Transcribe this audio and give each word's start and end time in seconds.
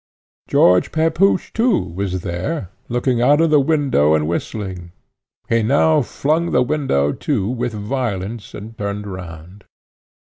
George 0.47 0.91
Pepusch, 0.91 1.53
too, 1.53 1.79
was 1.79 2.21
there, 2.21 2.69
looking 2.89 3.21
out 3.21 3.39
of 3.39 3.51
the 3.51 3.59
window 3.59 4.15
and 4.15 4.27
whistling. 4.27 4.91
He 5.47 5.61
now 5.61 6.01
flung 6.01 6.49
the 6.49 6.63
window 6.63 7.11
to 7.11 7.47
with 7.47 7.73
violence, 7.73 8.55
and 8.55 8.75
turned 8.75 9.05
round. 9.05 9.63